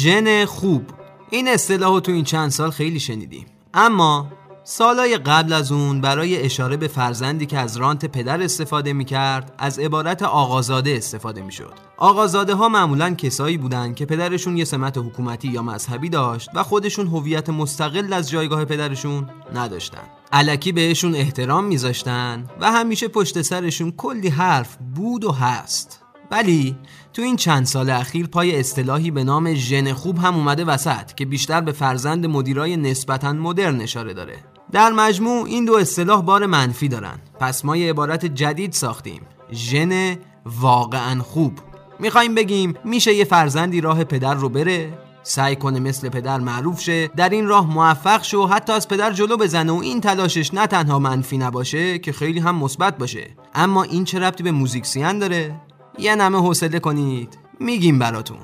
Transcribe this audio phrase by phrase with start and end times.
[0.00, 0.82] ژن خوب.
[1.30, 3.46] این اصطلاح تو این چند سال خیلی شنیدیم.
[3.74, 4.26] اما
[4.64, 9.54] سالای قبل از اون برای اشاره به فرزندی که از رانت پدر استفاده می کرد
[9.58, 14.98] از عبارت آقازاده استفاده می شد آقازاده ها معمولا کسایی بودند که پدرشون یه سمت
[14.98, 20.02] حکومتی یا مذهبی داشت و خودشون هویت مستقل از جایگاه پدرشون نداشتن.
[20.32, 25.99] علکی بهشون احترام میذاشتن و همیشه پشت سرشون کلی حرف بود و هست.
[26.30, 26.76] ولی
[27.12, 31.26] تو این چند سال اخیر پای اصطلاحی به نام ژن خوب هم اومده وسط که
[31.26, 34.36] بیشتر به فرزند مدیرای نسبتا مدرن اشاره داره.
[34.72, 37.18] در مجموع این دو اصطلاح بار منفی دارن.
[37.40, 39.22] پس ما یه عبارت جدید ساختیم.
[39.52, 41.52] ژن واقعا خوب.
[41.98, 47.08] می‌خوایم بگیم میشه یه فرزندی راه پدر رو بره سعی کنه مثل پدر معروف شه
[47.08, 50.66] در این راه موفق شه و حتی از پدر جلو بزنه و این تلاشش نه
[50.66, 53.30] تنها منفی نباشه که خیلی هم مثبت باشه.
[53.54, 55.60] اما این چه ربطی به موزیکسیان داره؟
[55.98, 57.38] یه نمه حوصله کنید.
[57.60, 58.38] میگیم براتون.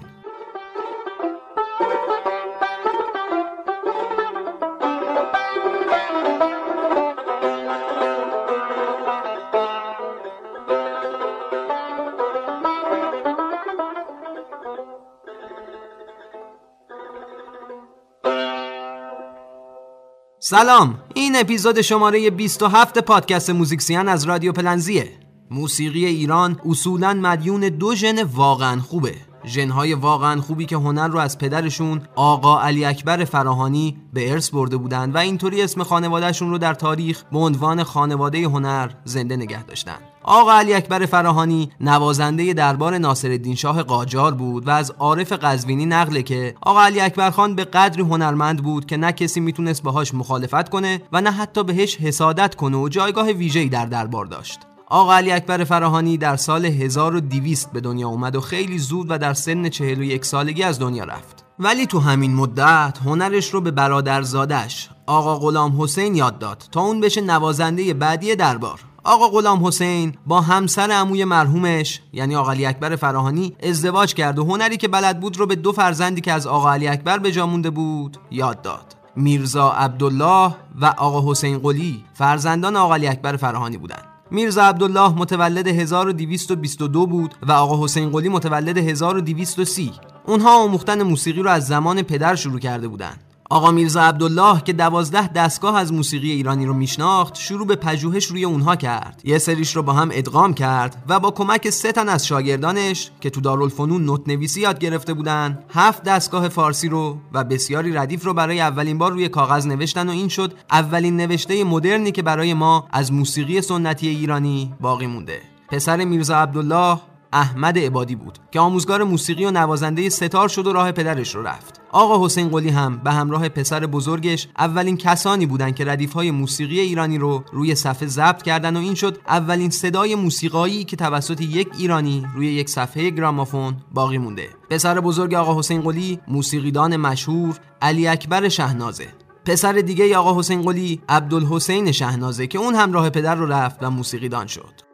[20.39, 20.99] سلام.
[21.15, 25.26] این اپیزود شماره 27 پادکست موزیکسیان از رادیو پلنزیه.
[25.51, 29.15] موسیقی ایران اصولا مدیون دو ژن واقعا خوبه.
[29.47, 34.77] ژنهای واقعا خوبی که هنر رو از پدرشون آقا علی اکبر فراهانی به ارث برده
[34.77, 39.97] بودند و اینطوری اسم خانوادهشون رو در تاریخ به عنوان خانواده هنر زنده نگه داشتن.
[40.23, 46.23] آقا علی اکبر فراهانی نوازنده دربار ناصرالدین شاه قاجار بود و از عارف قزوینی نقله
[46.23, 50.69] که آقا علی اکبر خان به قدری هنرمند بود که نه کسی می‌تونست باهاش مخالفت
[50.69, 54.61] کنه و نه حتی بهش حسادت کنه و جایگاه ویژه‌ای در دربار داشت.
[54.89, 59.35] آقا علی اکبر فراهانی در سال 1200 به دنیا اومد و خیلی زود و در
[59.35, 61.45] سن 41 سالگی از دنیا رفت.
[61.59, 67.01] ولی تو همین مدت هنرش رو به برادرزادش آقا غلام حسین یاد داد تا اون
[67.01, 68.81] بشه نوازنده بعدی دربار.
[69.05, 74.45] آقا غلام حسین با همسر عموی مرحومش یعنی آقا علی اکبر فراهانی ازدواج کرد و
[74.45, 77.47] هنری که بلد بود رو به دو فرزندی که از آقا علی اکبر به جا
[77.47, 78.97] مونده بود یاد داد.
[79.17, 84.16] میرزا عبدالله و آقا حسین قلی فرزندان آقا علی اکبر فراهانی بودند.
[84.31, 89.93] میرزا عبدالله متولد 1222 بود و آقا حسین قلی متولد 1230
[90.27, 95.33] اونها آموختن موسیقی رو از زمان پدر شروع کرده بودند آقا میرزا عبدالله که دوازده
[95.33, 99.21] دستگاه از موسیقی ایرانی رو میشناخت شروع به پژوهش روی اونها کرد.
[99.25, 103.31] یه سریش رو با هم ادغام کرد و با کمک سه تن از شاگردانش که
[103.31, 108.35] تو دارالفنون نوت نویسی یاد گرفته بودن هفت دستگاه فارسی رو و بسیاری ردیف رو
[108.35, 112.89] برای اولین بار روی کاغذ نوشتن و این شد اولین نوشته مدرنی که برای ما
[112.93, 115.41] از موسیقی سنتی ایرانی باقی مونده.
[115.69, 116.99] پسر میرزا عبدالله
[117.33, 121.81] احمد عبادی بود که آموزگار موسیقی و نوازنده ستار شد و راه پدرش رو رفت.
[121.97, 126.81] آقا حسین قلی هم به همراه پسر بزرگش اولین کسانی بودند که ردیف های موسیقی
[126.81, 131.69] ایرانی رو روی صفحه ضبط کردن و این شد اولین صدای موسیقایی که توسط یک
[131.79, 134.49] ایرانی روی یک صفحه گرامافون باقی مونده.
[134.71, 139.09] پسر بزرگ آقا حسین قلی موسیقیدان مشهور علی اکبر شهنازه.
[139.45, 143.91] پسر دیگه آقا حسین قلی عبدالحسین شهنازه که اون هم راه پدر رو رفت و
[143.91, 144.86] موسیقیدان شد.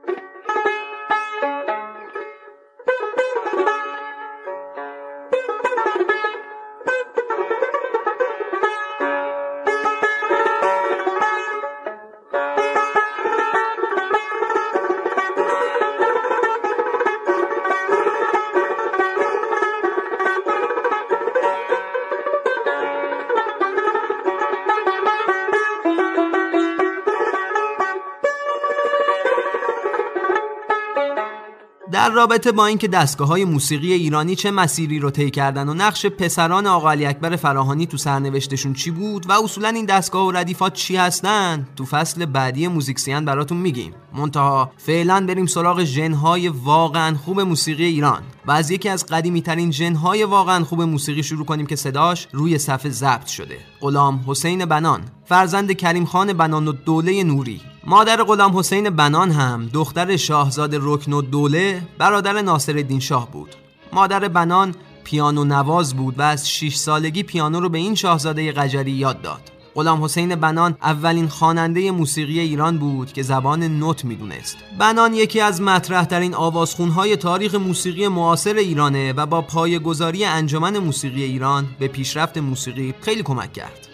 [32.03, 36.07] در رابطه با اینکه دستگاه های موسیقی ایرانی چه مسیری رو طی کردن و نقش
[36.07, 40.72] پسران آقا علی اکبر فراهانی تو سرنوشتشون چی بود و اصولا این دستگاه و ردیفات
[40.72, 43.95] چی هستن تو فصل بعدی موزیکسیان براتون میگیم.
[44.15, 49.72] منتها فعلا بریم سراغ ژنهای واقعا خوب موسیقی ایران و از یکی از قدیمی ترین
[49.72, 53.59] ژنهای واقعا خوب موسیقی شروع کنیم که صداش روی صفحه ضبط شده.
[53.81, 57.72] غلام حسین بنان فرزند کریم خان بنان و دوله نوری.
[57.84, 63.54] مادر غلام حسین بنان هم دختر شاهزاد رکن و دوله برادر ناصرالدین شاه بود
[63.92, 64.74] مادر بنان
[65.04, 69.40] پیانو نواز بود و از 6 سالگی پیانو رو به این شاهزاده قجری یاد داد
[69.74, 74.56] غلام حسین بنان اولین خواننده موسیقی ایران بود که زبان نوت می‌دونست.
[74.78, 81.22] بنان یکی از مطرح ترین آوازخونهای تاریخ موسیقی معاصر ایرانه و با پایه‌گذاری انجمن موسیقی
[81.22, 83.91] ایران به پیشرفت موسیقی خیلی کمک کرد.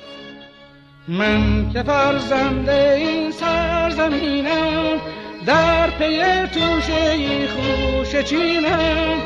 [1.09, 5.01] من که فرزند این سرزمینم
[5.47, 7.17] در پی توشه
[7.49, 9.17] خوش چینم.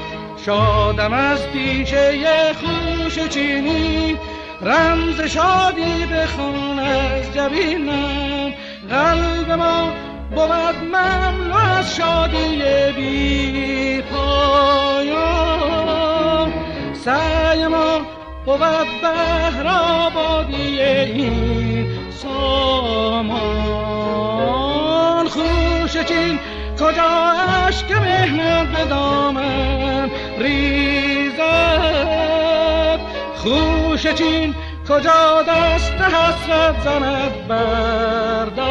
[0.46, 4.16] شادم از پیشه خوش چینی
[4.60, 8.52] رمز شادی بخون از جبینم.
[8.90, 9.92] قلب ما
[10.30, 12.62] بود مملو از شادی
[12.96, 15.42] بی پایان.
[17.04, 18.11] سعی ما
[18.46, 18.58] بود
[19.02, 23.62] بهر آبادی این سامان.
[25.28, 26.38] خوشچین
[26.80, 27.32] کجا
[27.68, 31.42] عشق مهنت به دامن ریزد؟
[33.36, 34.54] خوشچین
[34.88, 38.61] کجا دست حسرت زند بردام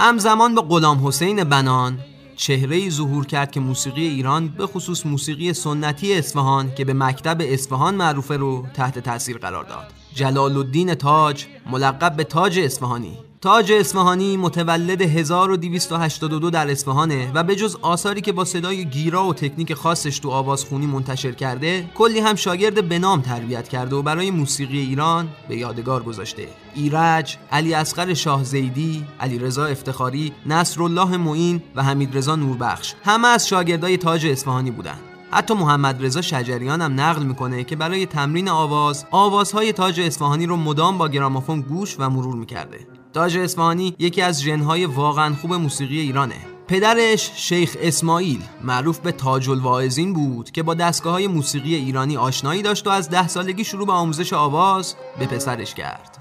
[0.00, 1.98] همزمان به غلام حسین بنان
[2.36, 7.94] چهره ظهور کرد که موسیقی ایران به خصوص موسیقی سنتی اصفهان که به مکتب اصفهان
[7.94, 9.92] معروفه رو تحت تاثیر قرار داد.
[10.14, 13.18] جلال الدین تاج ملقب به تاج اصفهانی.
[13.40, 19.34] تاج اصفهانی متولد 1282 در اصفهانه و به جز آثاری که با صدای گیرا و
[19.34, 24.30] تکنیک خاصش تو آوازخونی منتشر کرده کلی هم شاگرد به نام تربیت کرده و برای
[24.30, 26.48] موسیقی ایران به یادگار گذاشته.
[26.74, 32.94] ایرج، علی اصغر شاه زیدی، علی رضا افتخاری، نصرالله معین و حمید رضا نوربخش.
[33.04, 35.00] همه از شاگردای تاج اصفهانی بودند.
[35.30, 40.56] حتی محمد رضا شجریان هم نقل می‌کنه که برای تمرین آواز آوازهای تاج اصفهانی رو
[40.56, 42.97] مدام با گرامافون گوش و مرور می‌کرده.
[43.12, 46.34] تاج اصفهانی یکی از ژنهای واقعا خوب موسیقی ایرانه.
[46.68, 52.62] پدرش شیخ اسماعیل معروف به تاج الواعظین بود که با دستگاه های موسیقی ایرانی آشنایی
[52.62, 56.18] داشت و از ده سالگی شروع به آموزش آواز به پسرش کرد.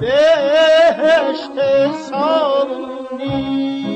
[0.00, 1.56] بهشت
[2.10, 3.95] سامونی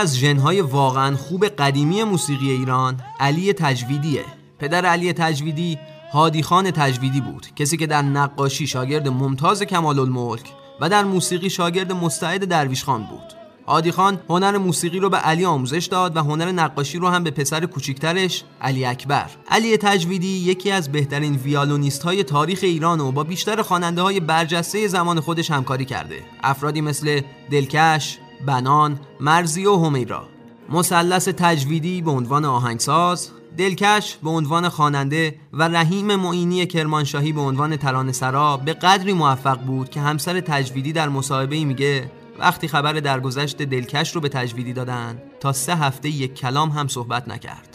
[0.00, 4.24] از ژنهای واقعا خوب قدیمی موسیقی ایران علی تجویدیه.
[4.58, 5.78] پدر علی تجویدی
[6.12, 11.50] هادی خان تجویدی بود کسی که در نقاشی شاگرد ممتاز کمال الملک و در موسیقی
[11.50, 13.34] شاگرد مستعد درویش خان بود.
[13.66, 17.30] هادی خان هنر موسیقی رو به علی آموزش داد و هنر نقاشی رو هم به
[17.30, 19.30] پسر کوچیکترش علی اکبر.
[19.48, 24.88] علی تجویدی یکی از بهترین ویالونیست های تاریخ ایران و با بیشتر خواننده های برجسته
[24.88, 26.22] زمان خودش همکاری کرده.
[26.42, 30.28] افرادی مثل دلکش، بنان، مرزی و همیرا
[30.68, 37.76] مثلث تجویدی به عنوان آهنگساز دلکش به عنوان خواننده و رحیم معینی کرمانشاهی به عنوان
[37.76, 43.62] ترانه سرا به قدری موفق بود که همسر تجویدی در مصاحبه میگه وقتی خبر درگذشت
[43.62, 47.69] دلکش رو به تجویدی دادن تا سه هفته یک کلام هم صحبت نکرد.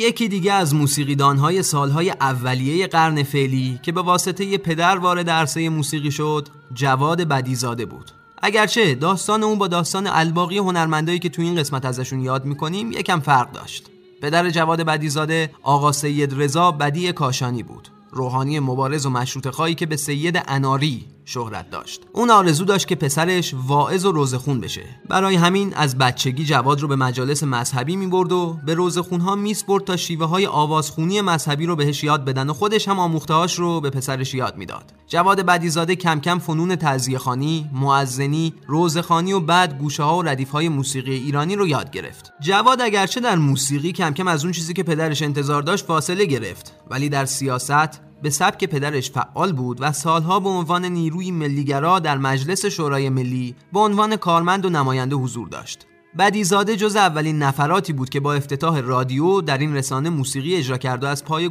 [0.00, 6.10] یکی دیگه از موسیقیدانهای سالهای اولیه قرن فعلی که به واسطه پدر وارد عرصه موسیقی
[6.10, 8.10] شد جواد بدیزاده بود.
[8.42, 13.20] اگرچه داستان اون با داستان الباقی هنرمندایی که تو این قسمت ازشون یاد می‌کنیم یکم
[13.20, 13.86] فرق داشت.
[14.22, 17.88] پدر جواد بدیزاده آقا سید رضا بدی کاشانی بود.
[18.10, 22.02] روحانی مبارز و مشروط خواهی که به سید اناری شهرت داشت.
[22.12, 24.84] اون آرزو داشت که پسرش واعظ و روزخون بشه.
[25.08, 29.96] برای همین از بچگی جواد رو به مجالس مذهبی می‌برد و به روزخونها میسپرد تا
[29.96, 34.34] شیوه های آوازخونی مذهبی رو بهش یاد بدن و خودش هم آموختهاش رو به پسرش
[34.34, 34.92] یاد می‌داد.
[35.08, 40.50] جواد بدیزاده کم کم فنون تعزیه خانی، معزنی، روزخانی و بعد گوشه ها و ردیف
[40.50, 42.32] های موسیقی ایرانی رو یاد گرفت.
[42.40, 46.74] جواد اگرچه در موسیقی کم کم از اون چیزی که پدرش انتظار داشت فاصله گرفت،
[46.90, 52.18] ولی در سیاست به سبک پدرش فعال بود و سالها به عنوان نیروی ملیگرا در
[52.18, 55.86] مجلس شورای ملی به عنوان کارمند و نماینده حضور داشت.
[56.18, 61.04] بدیزاده جز اولین نفراتی بود که با افتتاح رادیو در این رسانه موسیقی اجرا کرد
[61.04, 61.50] و از پای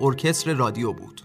[0.00, 1.22] ارکستر رادیو بود.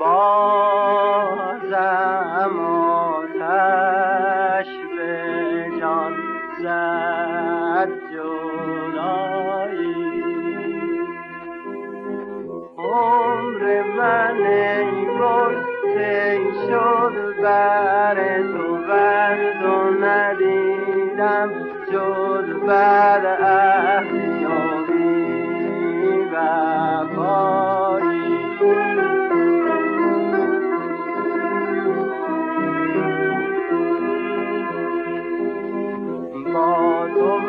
[0.00, 1.74] بازم
[3.00, 5.14] آتش به
[5.80, 6.14] جان
[6.62, 9.94] زد جدایی.
[12.78, 13.62] عمر
[13.96, 15.54] من ای گل
[16.68, 21.50] شد بر تو بر تو ندیدم.
[21.92, 24.80] جز بر احیابی
[26.32, 26.69] و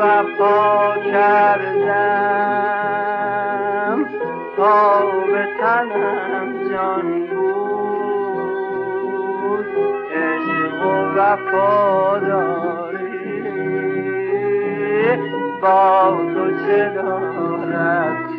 [0.01, 2.01] وفا کردم.
[4.58, 8.05] تا به تنم جان بود.
[10.15, 13.01] عشق و وفاداری.
[15.62, 18.31] با تو چه دارد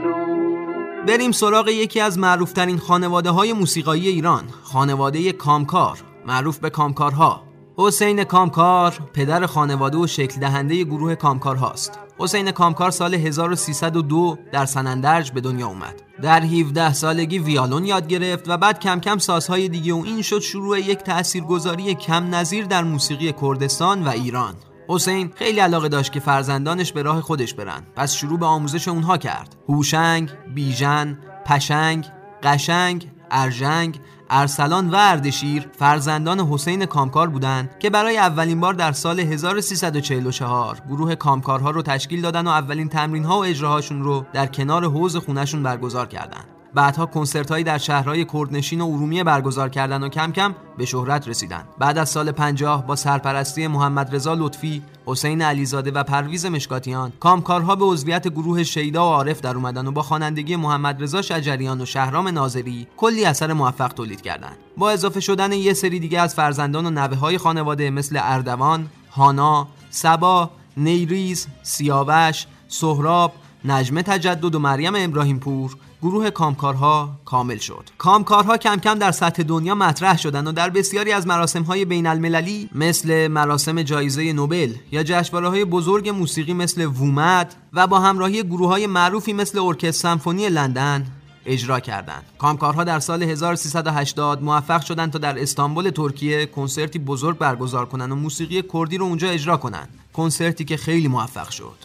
[1.07, 7.52] بریم سراغ یکی از معروفترین خانواده های موسیقایی ایران خانواده کامکار معروف به کامکارها.
[7.87, 11.99] حسین کامکار پدر خانواده و شکل دهنده گروه کامکار هاست.
[12.19, 16.03] حسین کامکار سال 1302 در سنندرج به دنیا اومد.
[16.23, 20.39] در 17 سالگی ویالون یاد گرفت و بعد کم کم سازهای دیگه و این شد
[20.39, 24.55] شروع یک تاثیرگذاری کم نظیر در موسیقی کردستان و ایران.
[24.89, 27.83] حسین خیلی علاقه داشت که فرزندانش به راه خودش برن.
[27.97, 29.57] پس شروع به آموزش اونها کرد.
[29.69, 32.07] هوشنگ، بیژن، پشنگ،
[32.43, 34.01] قشنگ، ارژنگ
[34.35, 41.15] ارسلان و اردشیر فرزندان حسین کامکار بودند که برای اولین بار در سال 1344 گروه
[41.15, 45.63] کامکارها رو تشکیل دادن و اولین تمرین ها و اجراهاشون رو در کنار حوز خونشون
[45.63, 46.52] برگزار کردند.
[46.75, 51.29] بعدها کنسرت هایی در شهرهای کردنشین و ارومیه برگزار کردند و کم کم به شهرت
[51.29, 51.69] رسیدند.
[51.79, 57.77] بعد از سال 50 با سرپرستی محمد رضا لطفی، حسین علیزاده و پرویز مشکاتیان، کامکارها
[57.77, 61.85] به عضویت گروه شیدا و عارف در اومدن و با خوانندگی محمد رضا شجریان و
[61.85, 64.57] شهرام ناظری کلی اثر موفق تولید کردند.
[64.77, 69.69] با اضافه شدن یه سری دیگه از فرزندان و نوه های خانواده مثل اردوان، هانا،
[69.91, 73.33] سبا، نیریز، سیاوش، سهراب،
[73.65, 79.43] نجمه تجدد و مریم ابراهیم پور گروه کامکارها کامل شد کامکارها کم کم در سطح
[79.43, 84.75] دنیا مطرح شدند و در بسیاری از مراسم های بین المللی مثل مراسم جایزه نوبل
[84.93, 89.91] یا جشنواره های بزرگ موسیقی مثل وومد و با همراهی گروه های معروفی مثل ارکستر
[89.91, 91.07] سمفونی لندن
[91.47, 92.23] اجرا کردند.
[92.39, 98.15] کامکارها در سال 1380 موفق شدند تا در استانبول ترکیه کنسرتی بزرگ برگزار کنند و
[98.15, 99.89] موسیقی کردی رو اونجا اجرا کنند.
[100.13, 101.77] کنسرتی که خیلی موفق شد.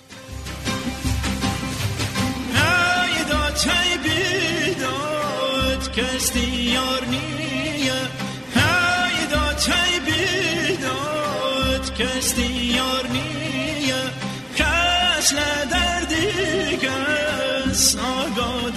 [5.97, 8.01] کشت یار نیه.
[8.55, 12.39] ها یه داتایی بدت کشت
[12.77, 14.03] یار نیه.
[14.57, 16.13] کاش لدرد
[16.83, 18.69] گس آگاه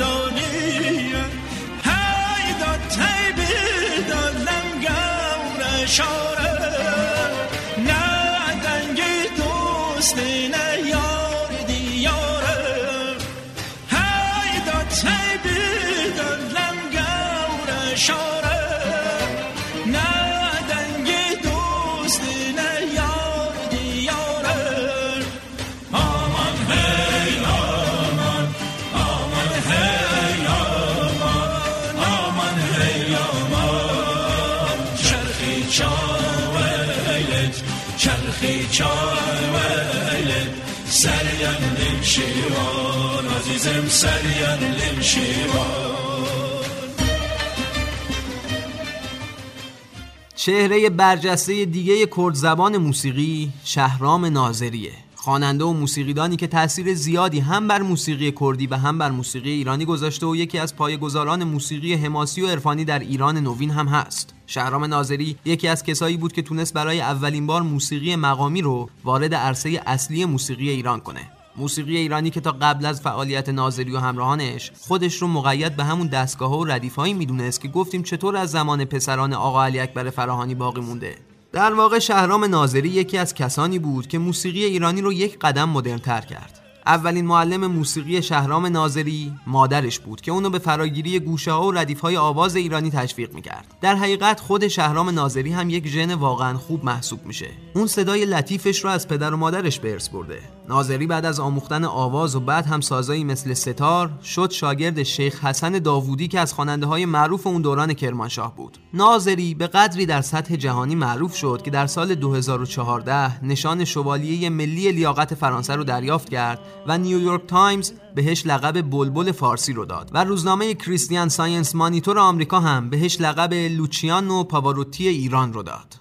[50.37, 57.69] چهره برجسته دیگه کرد زبان موسیقی شهرام ناظریه خواننده و موسیقیدانی که تاثیر زیادی هم
[57.69, 62.42] بر موسیقی کردی و هم بر موسیقی ایرانی گذاشته و یکی از پایه‌گذاران موسیقی حماسی
[62.42, 64.35] و عرفانی در ایران نوین هم هست.
[64.47, 69.35] شهرام ناظری یکی از کسایی بود که تونست برای اولین بار موسیقی مقامی رو وارد
[69.35, 71.40] عرصه اصلی موسیقی ایران کنه.
[71.61, 76.07] موسیقی ایرانی که تا قبل از فعالیت ناظری و همراهانش خودش رو مقید به همون
[76.07, 80.81] دستگاه و ردیفهایی می‌دونست که گفتیم چطور از زمان پسران آقا علی اکبر فراهانی باقی
[80.81, 81.14] مونده.
[81.52, 86.21] در واقع شهرام ناظری یکی از کسانی بود که موسیقی ایرانی رو یک قدم مدرنتر
[86.21, 86.61] کرد.
[86.87, 92.17] اولین معلم موسیقی شهرام ناظری مادرش بود که اونو به فراگیری گوشه و ردیف های
[92.17, 93.75] آواز ایرانی تشویق می‌کرد.
[93.81, 97.49] در حقیقت خود شهرام ناظری هم یک ژن واقعا خوب محسوب میشه.
[97.75, 100.38] اون صدای لطیفش رو از پدر و مادرش به ارث برده.
[100.71, 105.79] ناظری بعد از آموختن آواز و بعد هم سازایی مثل ستار شد شاگرد شیخ حسن
[105.79, 108.78] داوودی که از خواننده های معروف اون دوران کرمانشاه بود.
[108.95, 114.93] ناظری به قدری در سطح جهانی معروف شد که در سال 2014 نشان شوالیه ملی
[114.93, 120.25] لیاقت فرانسه رو دریافت کرد و نیویورک تایمز بهش لقب بلبل فارسی رو داد و
[120.25, 125.95] روزنامه کریستیان ساینس مانیتور آمریکا هم بهش لقب لوچیانو پاواروتی ایران رو داد.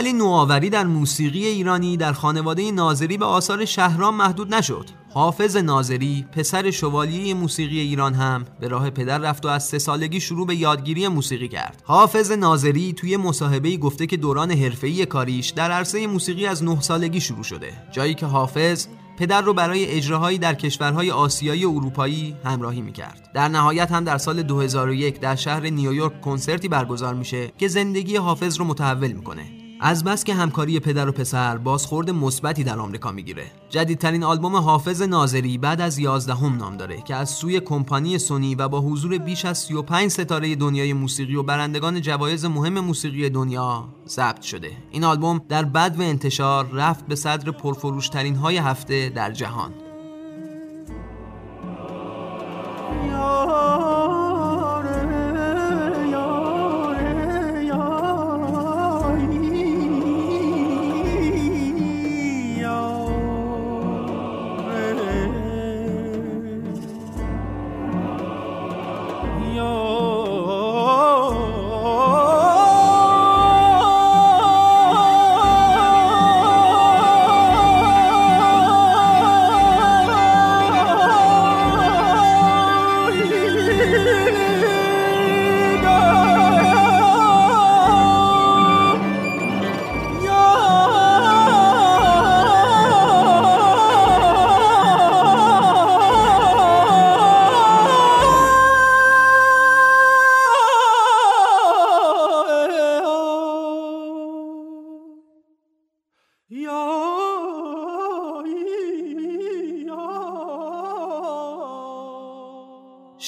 [0.00, 6.26] ولی نوآوری در موسیقی ایرانی در خانواده ناظری به آثار شهرام محدود نشد حافظ ناظری
[6.32, 10.54] پسر شوالیه موسیقی ایران هم به راه پدر رفت و از سه سالگی شروع به
[10.56, 16.46] یادگیری موسیقی کرد حافظ ناظری توی مصاحبه‌ای گفته که دوران حرفه‌ای کاریش در عرصه موسیقی
[16.46, 18.86] از نه سالگی شروع شده جایی که حافظ
[19.18, 23.30] پدر رو برای اجراهایی در کشورهای آسیایی و اروپایی همراهی می‌کرد.
[23.34, 28.58] در نهایت هم در سال 2001 در شهر نیویورک کنسرتی برگزار میشه که زندگی حافظ
[28.58, 29.59] رو متحول می‌کنه.
[29.82, 33.46] از بس که همکاری پدر و پسر بازخورد مثبتی در آمریکا می‌گیره.
[33.70, 38.54] جدیدترین آلبوم حافظ ناظری بعد از 11 هم نام داره که از سوی کمپانی سونی
[38.54, 43.88] و با حضور بیش از 35 ستاره دنیای موسیقی و برندگان جوایز مهم موسیقی دنیا
[44.08, 44.72] ضبط شده.
[44.90, 49.72] این آلبوم در بد و انتشار رفت به صدر پرفروشترین های هفته در جهان.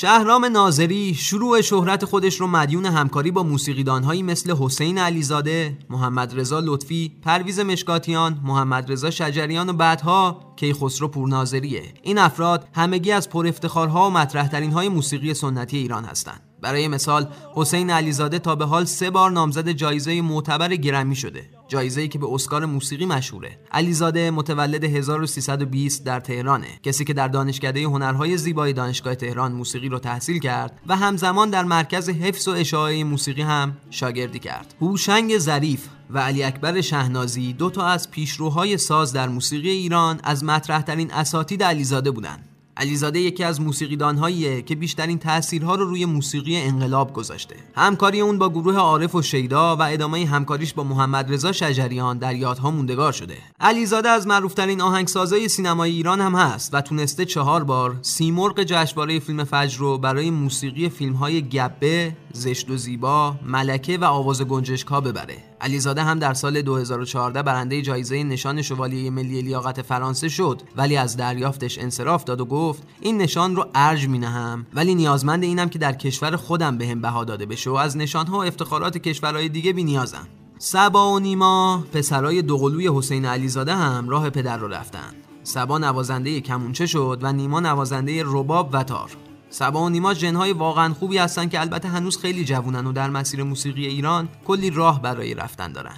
[0.02, 6.60] شهرام ناظری شروع شهرت خودش رو مدیون همکاری با موسیقیدانهایی مثل حسین علیزاده، محمد رضا
[6.60, 11.82] لطفی، پرویز مشکاتیان، محمد رضا شجریان و بعدها کیخسرو پورناظریه.
[12.02, 16.40] این افراد همگی از پر افتخارها و مطرحترین های موسیقی سنتی ایران هستند.
[16.62, 22.08] برای مثال حسین علیزاده تا به حال سه بار نامزد جایزه معتبر گرمی شده جایزه‌ای
[22.08, 23.58] که به اسکار موسیقی مشهوره.
[23.72, 26.66] علیزاده متولد 1320 در تهرانه.
[26.82, 31.64] کسی که در دانشکده هنرهای زیبای دانشگاه تهران موسیقی رو تحصیل کرد و همزمان در
[31.64, 34.74] مرکز حفظ و اشاعه موسیقی هم شاگردی کرد.
[34.80, 35.80] هوشنگ ظریف
[36.10, 41.62] و علی اکبر شهنازی دو تا از پیشروهای ساز در موسیقی ایران از مطرحترین اساتید
[41.62, 42.51] علیزاده بودند.
[42.76, 47.56] علیزاده یکی از موسیقیدانهاییه که بیشترین تاثیرها رو روی موسیقی انقلاب گذاشته.
[47.74, 52.34] همکاری اون با گروه عارف و شیدا و ادامه همکاریش با محمد رضا شجریان در
[52.34, 53.36] یادها موندگار شده.
[53.60, 59.44] علیزاده از معروفترین آهنگسازای سینمای ایران هم هست و تونسته چهار بار سیمرغ جشنواره فیلم
[59.44, 65.36] فجر رو برای موسیقی فیلم‌های گبه، زشت و زیبا، ملکه و آواز گنجشکا ببره.
[65.62, 71.16] علیزاده هم در سال 2014 برنده جایزه نشان شوالیه ملی لیاقت فرانسه شد ولی از
[71.16, 75.92] دریافتش انصراف داد و گفت این نشان رو ارج مینهم ولی نیازمند اینم که در
[75.92, 80.28] کشور خودم بهم بها داده بشه و از نشانها و افتخارات کشورهای دیگه بی نیازم
[80.58, 85.14] سبا و نیما پسرای دوقلوی حسین علیزاده هم راه پدر رو رفتن.
[85.42, 89.10] سبا نوازنده کمونچه شد و نیما نوازنده رباب و تار.
[89.52, 93.42] سبا و نیما جنهای واقعا خوبی هستن که البته هنوز خیلی جوونن و در مسیر
[93.42, 95.96] موسیقی ایران کلی راه برای رفتن دارن.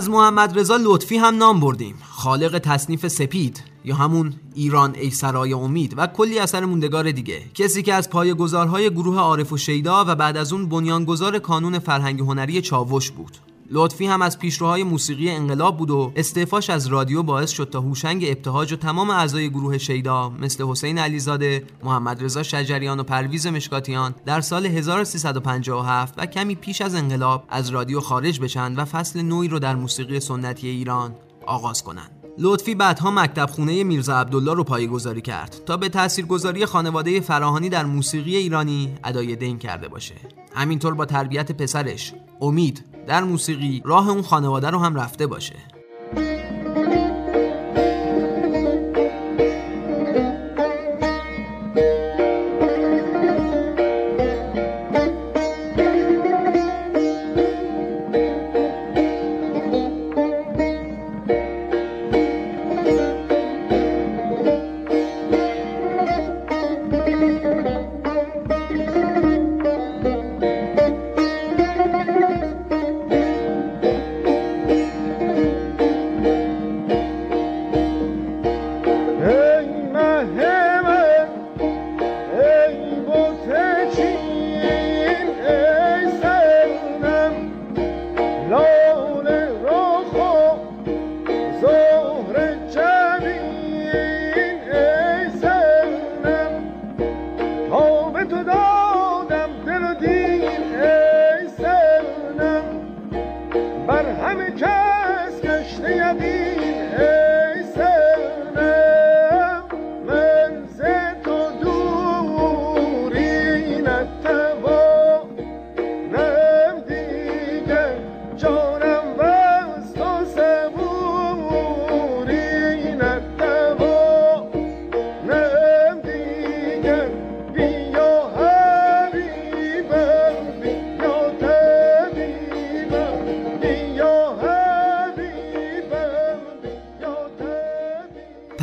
[0.00, 1.94] از محمد رضا لطفی هم نام بردیم.
[2.10, 7.42] خالق تصنیف سپید یا همون ایران ای سرای امید و کلی اثر موندگار دیگه.
[7.54, 12.20] کسی که از پایه‌گذارهای گروه عارف و شیدا و بعد از اون بنیانگذار کانون فرهنگ
[12.20, 13.49] هنری چاوش بود.
[13.72, 18.24] لطفی هم از پیشروهای موسیقی انقلاب بود و استعفاش از رادیو باعث شد تا هوشنگ
[18.28, 24.14] ابتهاج و تمام اعضای گروه شیدا مثل حسین علیزاده، محمد رضا شجریان و پرویز مشکاتیان
[24.26, 29.48] در سال 1357 و کمی پیش از انقلاب از رادیو خارج بشن و فصل نوعی
[29.48, 31.14] رو در موسیقی سنتی ایران
[31.46, 32.10] آغاز کنند.
[32.38, 37.84] لطفی بعدها مکتب خونه میرزا عبدالله رو پایگذاری کرد تا به تاثیرگذاری خانواده فراهانی در
[37.84, 40.14] موسیقی ایرانی ادای دین کرده باشه
[40.54, 45.54] همینطور با تربیت پسرش امید در موسیقی راه اون خانواده رو هم رفته باشه.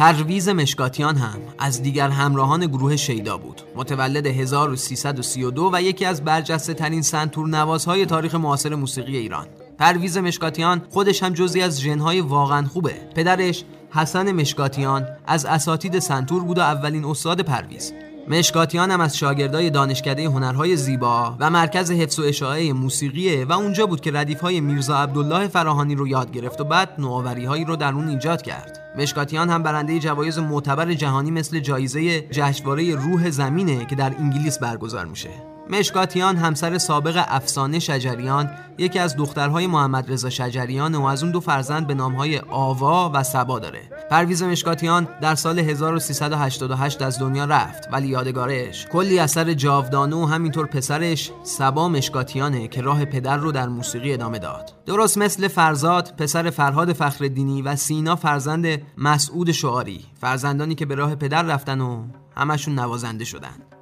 [0.07, 3.61] پرویز مشکاتیان هم از دیگر همراهان گروه شیدا بود.
[3.75, 9.47] متولد 1332 و یکی از برجسته ترین سنتور نوازهای تاریخ معاصر موسیقی ایران.
[9.79, 12.93] پرویز مشکاتیان خودش هم جزی از ژنهای واقعا خوبه.
[13.15, 17.93] پدرش حسن مشکاتیان از اساتید سنتور بود و اولین استاد پرویز.
[18.29, 23.85] مشکاتیان هم از شاگردای دانشکده هنرهای زیبا و مرکز حفظ و اشاعه موسیقیه و اونجا
[23.85, 28.07] بود که ردیفهای میرزا عبدالله فراهانی رو یاد گرفت و بعد نوآوری‌هایی رو در اون
[28.07, 28.79] ایجاد کرد.
[28.97, 35.05] مشکاتیان هم برنده جوایز معتبر جهانی مثل جایزه جشنواره روح زمینه که در انگلیس برگزار
[35.05, 35.56] میشه.
[35.69, 41.39] مشکاتیان همسر سابق افسانه شجریان یکی از دخترهای محمد رضا شجریان و از اون دو
[41.39, 43.81] فرزند به نامهای آوا و سبا داره.
[44.11, 50.65] پرویز مشکاتیان در سال 1388 از دنیا رفت ولی یادگارش کلی اثر جاودانه و همینطور
[50.65, 54.73] پسرش سبا مشکاتیانه که راه پدر رو در موسیقی ادامه داد.
[54.85, 61.15] درست مثل فرزاد پسر فرهاد فخردینی و سینا فرزند مسعود شعاری فرزندانی که به راه
[61.15, 63.76] پدر رفتن و همشون نوازنده شدن.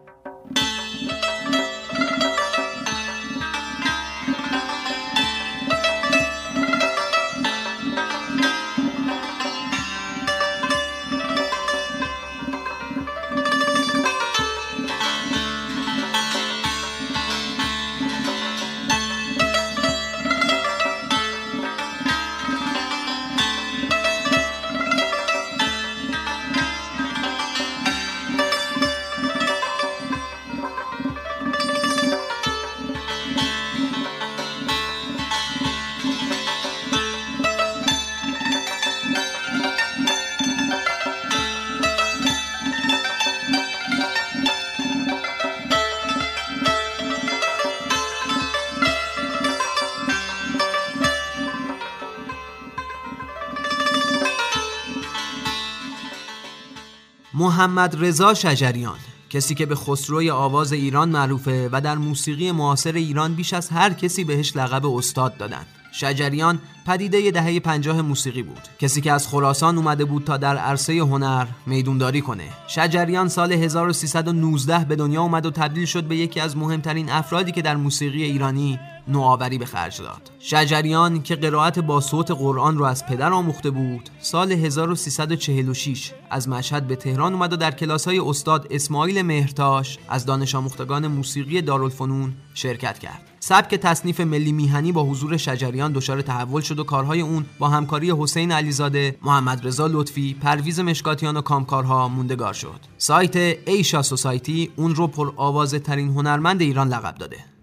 [57.55, 58.97] محمد رضا شجریان
[59.29, 63.93] کسی که به خسروی آواز ایران معروفه و در موسیقی معاصر ایران بیش از هر
[63.93, 68.61] کسی بهش لقب استاد دادن شجریان پدیده دهه پنجاه موسیقی بود.
[68.79, 72.49] کسی که از خراسان اومده بود تا در عرصه هنر میدونداری کنه.
[72.67, 77.61] شجریان سال 1319 به دنیا اومد و تبدیل شد به یکی از مهمترین افرادی که
[77.61, 83.05] در موسیقی ایرانی نوآوری به خرج داد شجریان که قرائت با صوت قرآن رو از
[83.05, 88.67] پدر آموخته بود سال 1346 از مشهد به تهران اومد و در کلاس های استاد
[88.71, 95.37] اسماعیل مهرتاش از دانش آموختگان موسیقی دارالفنون شرکت کرد سبک تصنیف ملی میهنی با حضور
[95.37, 100.79] شجریان دچار تحول شد و کارهای اون با همکاری حسین علیزاده، محمد رضا لطفی، پرویز
[100.79, 102.79] مشکاتیان و کامکارها موندگار شد.
[102.97, 103.35] سایت
[103.67, 107.54] ایشا سوسایتی اون رو پر آوازه ترین هنرمند ایران لقب داده.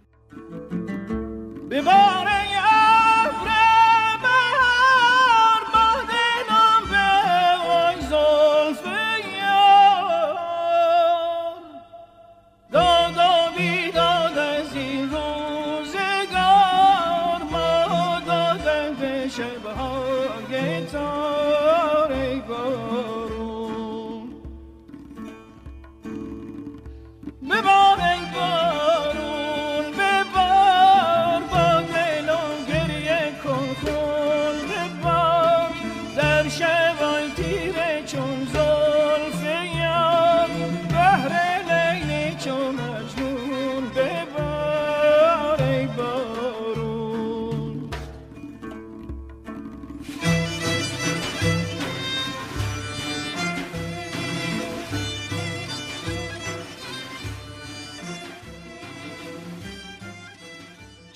[1.72, 2.12] Bébert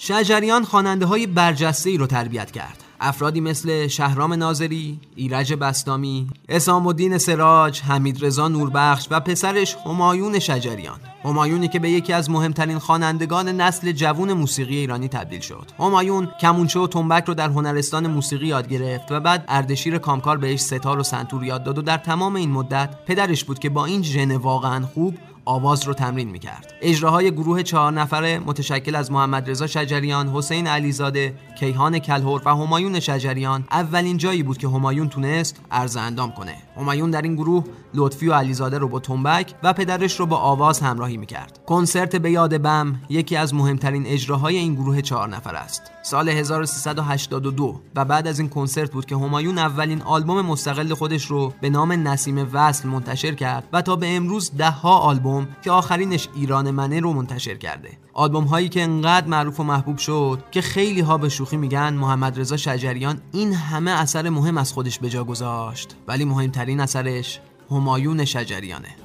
[0.06, 2.84] شجریان خواننده های برجسته ای رو تربیت کرد.
[3.00, 10.38] افرادی مثل شهرام ناظری، ایرج بستامی، اسام الدین سراج، حمید رضا نوربخش و پسرش همایون
[10.38, 11.00] شجریان.
[11.24, 15.70] همایونی که به یکی از مهمترین خوانندگان نسل جوون موسیقی ایرانی تبدیل شد.
[15.78, 20.60] همایون کمونچه و تنبک رو در هنرستان موسیقی یاد گرفت و بعد اردشیر کامکار بهش
[20.60, 24.02] ستار و سنتور یاد داد و در تمام این مدت پدرش بود که با این
[24.02, 26.72] ژن واقعا خوب آواز رو تمرین می‌کرد.
[26.80, 33.00] اجراهای گروه چهار نفره متشکل از محمد رضا شجریان، حسین علیزاده، کیهان کلهور و همایون
[33.00, 36.56] شجریان اولین جایی بود که همایون تونست عرض اندام کنه.
[36.76, 40.80] همایون در این گروه لطفی و علیزاده رو با تنبک و پدرش رو با آواز
[40.80, 41.58] همراهی می‌کرد.
[41.66, 45.82] کنسرت به یاد بم یکی از مهمترین اجراهای این گروه چهار نفر است.
[46.06, 51.52] سال 1382 و بعد از این کنسرت بود که همایون اولین آلبوم مستقل خودش رو
[51.60, 55.70] به نام نسیم وصل منتشر کرد و تا به امروز ده ها آلبوم آلبوم که
[55.70, 57.90] آخرینش ایران منه رو منتشر کرده.
[58.12, 62.40] آلبوم هایی که انقدر معروف و محبوب شد که خیلی ها به شوخی میگن محمد
[62.40, 65.96] رضا شجریان این همه اثر مهم از خودش به جا گذاشت.
[66.08, 67.40] ولی مهمترین اثرش
[67.70, 68.96] همایون شجریانه.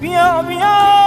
[0.00, 1.01] بیا بیا!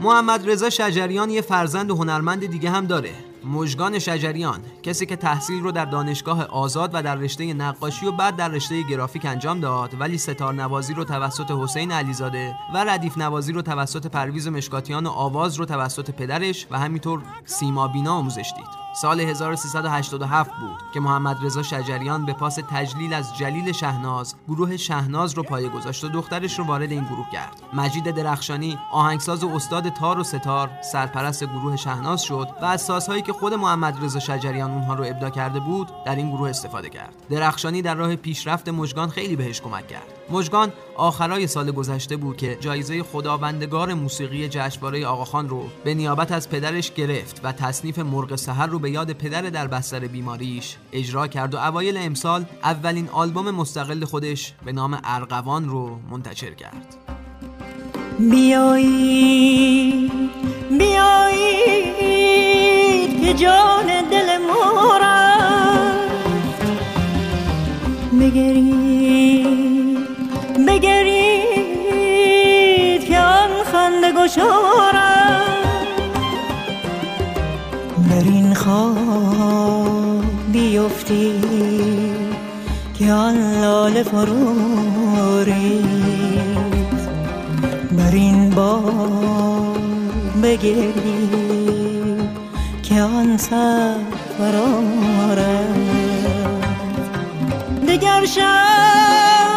[0.00, 3.10] محمد رضا شجریان یه فرزند و هنرمند دیگه هم داره.
[3.44, 8.36] مژگان شجریان کسی که تحصیل رو در دانشگاه آزاد و در رشته نقاشی و بعد
[8.36, 13.52] در رشته گرافیک انجام داد ولی ستار نوازی رو توسط حسین علیزاده و ردیف نوازی
[13.52, 18.89] رو توسط پرویز مشکاتیان و آواز رو توسط پدرش و همینطور سیما بینا آموزش دید.
[18.92, 25.34] سال 1387 بود که محمد رضا شجریان به پاس تجلیل از جلیل شهناز گروه شهناز
[25.34, 27.62] رو پایه گذاشت و دخترش رو وارد این گروه کرد.
[27.72, 33.22] مجید درخشانی آهنگساز و استاد تار و ستار سرپرست گروه شهناز شد و از سازهایی
[33.22, 37.14] که خود محمد رضا شجریان اونها رو ابدا کرده بود در این گروه استفاده کرد.
[37.30, 40.19] درخشانی در راه پیشرفت مژگان خیلی بهش کمک کرد.
[40.30, 46.50] مژگان آخرای سال گذشته بود که جایزه خداوندگار موسیقی جشنواره آقاخان رو به نیابت از
[46.50, 51.54] پدرش گرفت و تصنیف مرغ سحر رو به یاد پدر در بستر بیماریش اجرا کرد
[51.54, 56.96] و اوایل امسال اولین آلبوم مستقل خودش به نام ارغوان رو منتشر کرد.
[58.30, 60.12] بیایید
[60.78, 62.10] بیایید
[63.20, 66.10] که جان دل ما رفت
[74.30, 75.42] گشارم
[78.10, 82.30] در این خواب بیفتید
[82.98, 87.08] که آن لاله فرو ریخت
[87.92, 89.78] بر این بار
[90.42, 92.30] بگردید
[92.82, 93.94] که آن سر
[94.38, 94.80] فرا
[95.32, 96.60] رفت
[97.88, 99.50] دگر شب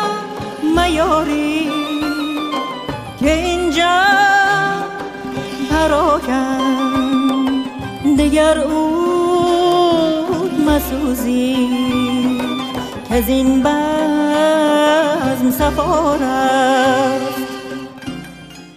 [0.75, 1.71] میاری
[3.19, 4.33] که اینجا
[5.84, 7.63] پراکن
[8.17, 11.69] دگر اود مسوزی
[13.10, 13.74] که از این بزم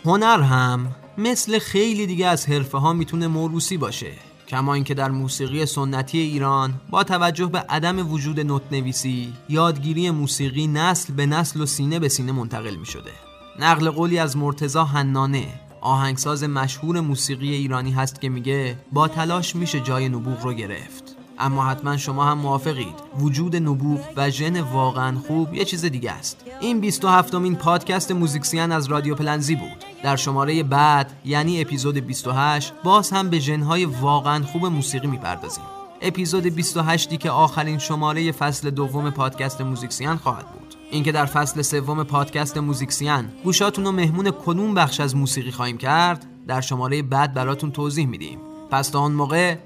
[0.05, 0.87] هنر هم
[1.19, 4.13] مثل خیلی دیگه از حرفه ها می‌تونه موروسی باشه
[4.49, 10.67] کما اینکه در موسیقی سنتی ایران با توجه به عدم وجود نوت نویسی یادگیری موسیقی
[10.67, 13.13] نسل به نسل و سینه به سینه منتقل می شده
[13.59, 19.81] نقل قولی از مرتزا حنانه آهنگساز مشهور موسیقی ایرانی هست که میگه با تلاش میشه
[19.81, 21.17] جای نبوغ رو گرفت.
[21.39, 22.95] اما حتما شما هم موافقید.
[23.19, 26.45] وجود نبوغ و ژن واقعا خوب یه چیز دیگه است.
[26.61, 29.85] این 27 مین پادکست موزیکسیان از رادیو پلنزی بود.
[30.03, 35.65] در شماره بعد یعنی اپیزود 28 باز هم به ژنهای واقعا خوب موسیقی می‌پردازیم.
[36.03, 40.66] اپیزود 28 که آخرین شماره فصل دوم پادکست موزیکسیان خواهد بود.
[40.97, 46.27] اینکه در فصل سوم پادکست موزیکسیان گوشاتون رو مهمون کدوم بخش از موسیقی خواهیم کرد
[46.49, 48.39] در شماره بعد براتون توضیح میدیم.
[48.71, 49.57] پس تا اون موقع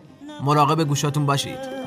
[0.45, 1.80] مراقب گوشاتون باشید.